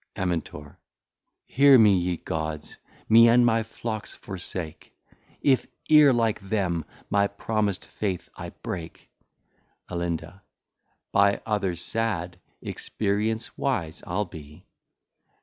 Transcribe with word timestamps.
Amin. 0.17 0.41
Hear 1.45 1.77
me 1.77 1.93
ye 1.95 2.17
Gods. 2.17 2.77
Me 3.07 3.29
and 3.29 3.45
my 3.45 3.61
Flocks 3.61 4.15
forsake, 4.15 4.95
If 5.43 5.67
e're 5.91 6.11
like 6.11 6.39
them 6.41 6.85
my 7.11 7.27
promis'd 7.27 7.85
Faith 7.85 8.27
I 8.35 8.49
brake. 8.49 9.11
Alin. 9.91 10.19
By 11.11 11.39
others 11.45 11.81
sad 11.81 12.39
Experience 12.63 13.55
wise 13.59 14.01
I'le 14.07 14.25
be. 14.25 14.65